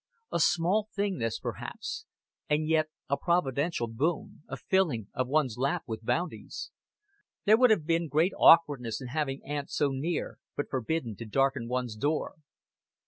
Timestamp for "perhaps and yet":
1.37-2.87